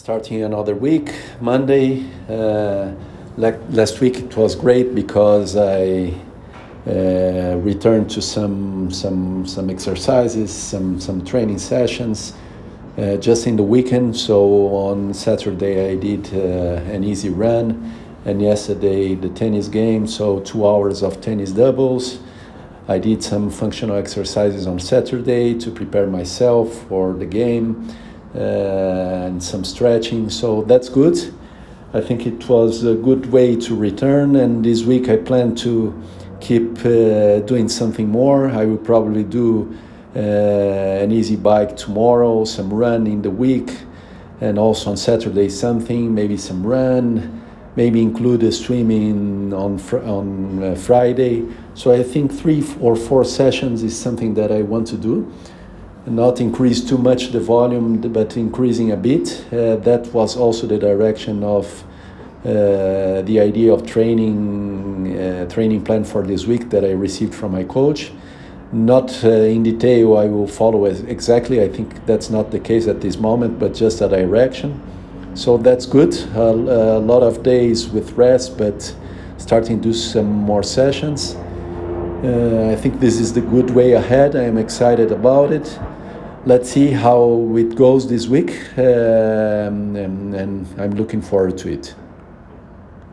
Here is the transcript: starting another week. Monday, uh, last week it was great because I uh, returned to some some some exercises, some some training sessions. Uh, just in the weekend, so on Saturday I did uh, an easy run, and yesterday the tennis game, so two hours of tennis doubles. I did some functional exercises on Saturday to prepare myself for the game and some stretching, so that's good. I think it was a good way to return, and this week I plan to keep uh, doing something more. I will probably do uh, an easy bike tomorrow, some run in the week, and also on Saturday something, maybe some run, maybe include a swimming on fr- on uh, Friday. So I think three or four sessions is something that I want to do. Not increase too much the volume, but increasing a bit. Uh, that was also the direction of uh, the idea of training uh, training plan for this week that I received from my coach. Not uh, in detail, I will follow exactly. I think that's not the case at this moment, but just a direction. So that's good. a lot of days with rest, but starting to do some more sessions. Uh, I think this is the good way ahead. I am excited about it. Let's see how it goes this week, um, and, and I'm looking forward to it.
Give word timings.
starting 0.00 0.42
another 0.42 0.74
week. 0.74 1.12
Monday, 1.42 2.02
uh, 2.26 2.90
last 3.36 4.00
week 4.00 4.16
it 4.16 4.34
was 4.34 4.54
great 4.54 4.94
because 4.94 5.58
I 5.58 6.14
uh, 6.86 7.58
returned 7.58 8.08
to 8.12 8.22
some 8.22 8.90
some 8.90 9.46
some 9.46 9.68
exercises, 9.68 10.50
some 10.50 10.98
some 10.98 11.22
training 11.22 11.58
sessions. 11.58 12.32
Uh, 12.96 13.16
just 13.18 13.46
in 13.46 13.56
the 13.56 13.62
weekend, 13.62 14.16
so 14.16 14.38
on 14.88 15.12
Saturday 15.12 15.90
I 15.90 15.96
did 15.96 16.32
uh, 16.32 16.94
an 16.94 17.04
easy 17.04 17.28
run, 17.28 17.92
and 18.24 18.40
yesterday 18.40 19.14
the 19.14 19.28
tennis 19.28 19.68
game, 19.68 20.06
so 20.06 20.40
two 20.40 20.66
hours 20.66 21.02
of 21.02 21.20
tennis 21.20 21.52
doubles. 21.52 22.20
I 22.88 22.98
did 22.98 23.22
some 23.22 23.50
functional 23.50 23.96
exercises 23.96 24.66
on 24.66 24.78
Saturday 24.80 25.58
to 25.58 25.70
prepare 25.70 26.06
myself 26.06 26.72
for 26.88 27.12
the 27.12 27.26
game 27.26 27.94
and 28.34 29.42
some 29.42 29.64
stretching, 29.64 30.30
so 30.30 30.62
that's 30.62 30.88
good. 30.88 31.18
I 31.92 32.00
think 32.00 32.26
it 32.26 32.48
was 32.48 32.84
a 32.84 32.94
good 32.94 33.26
way 33.32 33.56
to 33.56 33.74
return, 33.74 34.36
and 34.36 34.64
this 34.64 34.84
week 34.84 35.08
I 35.08 35.16
plan 35.16 35.54
to 35.56 35.92
keep 36.40 36.78
uh, 36.84 37.40
doing 37.40 37.68
something 37.68 38.08
more. 38.08 38.48
I 38.48 38.64
will 38.64 38.78
probably 38.78 39.24
do 39.24 39.76
uh, 40.14 40.18
an 40.18 41.12
easy 41.12 41.36
bike 41.36 41.76
tomorrow, 41.76 42.44
some 42.44 42.72
run 42.72 43.06
in 43.06 43.22
the 43.22 43.30
week, 43.30 43.76
and 44.40 44.58
also 44.58 44.90
on 44.90 44.96
Saturday 44.96 45.48
something, 45.48 46.14
maybe 46.14 46.36
some 46.36 46.66
run, 46.66 47.42
maybe 47.76 48.00
include 48.00 48.42
a 48.42 48.52
swimming 48.52 49.52
on 49.52 49.78
fr- 49.78 49.98
on 49.98 50.62
uh, 50.62 50.74
Friday. 50.76 51.44
So 51.74 51.92
I 51.92 52.02
think 52.02 52.32
three 52.32 52.64
or 52.80 52.96
four 52.96 53.24
sessions 53.24 53.82
is 53.82 53.98
something 53.98 54.34
that 54.34 54.50
I 54.50 54.62
want 54.62 54.86
to 54.88 54.96
do. 54.96 55.30
Not 56.06 56.40
increase 56.40 56.82
too 56.82 56.96
much 56.96 57.28
the 57.28 57.40
volume, 57.40 58.00
but 58.00 58.36
increasing 58.36 58.90
a 58.90 58.96
bit. 58.96 59.44
Uh, 59.52 59.76
that 59.76 60.06
was 60.14 60.36
also 60.36 60.66
the 60.66 60.78
direction 60.78 61.44
of 61.44 61.84
uh, 62.42 63.20
the 63.22 63.38
idea 63.38 63.70
of 63.70 63.86
training 63.86 65.18
uh, 65.18 65.46
training 65.50 65.84
plan 65.84 66.04
for 66.04 66.22
this 66.22 66.46
week 66.46 66.70
that 66.70 66.84
I 66.84 66.92
received 66.92 67.34
from 67.34 67.52
my 67.52 67.64
coach. 67.64 68.12
Not 68.72 69.24
uh, 69.24 69.28
in 69.28 69.62
detail, 69.62 70.16
I 70.16 70.24
will 70.26 70.46
follow 70.46 70.86
exactly. 70.86 71.62
I 71.62 71.68
think 71.68 72.06
that's 72.06 72.30
not 72.30 72.50
the 72.50 72.60
case 72.60 72.86
at 72.86 73.02
this 73.02 73.18
moment, 73.18 73.58
but 73.58 73.74
just 73.74 74.00
a 74.00 74.08
direction. 74.08 74.80
So 75.34 75.58
that's 75.58 75.84
good. 75.84 76.14
a 76.34 76.98
lot 76.98 77.22
of 77.22 77.42
days 77.42 77.88
with 77.88 78.12
rest, 78.12 78.56
but 78.56 78.94
starting 79.36 79.76
to 79.82 79.88
do 79.88 79.92
some 79.92 80.32
more 80.32 80.62
sessions. 80.62 81.36
Uh, 82.22 82.70
I 82.70 82.76
think 82.76 83.00
this 83.00 83.18
is 83.18 83.32
the 83.32 83.40
good 83.40 83.70
way 83.70 83.92
ahead. 83.92 84.36
I 84.36 84.44
am 84.44 84.58
excited 84.58 85.10
about 85.10 85.52
it. 85.52 85.78
Let's 86.46 86.70
see 86.70 86.90
how 86.90 87.54
it 87.54 87.76
goes 87.76 88.08
this 88.08 88.26
week, 88.26 88.52
um, 88.78 89.94
and, 89.94 90.34
and 90.34 90.66
I'm 90.80 90.92
looking 90.92 91.20
forward 91.20 91.58
to 91.58 91.70
it. 91.70 91.94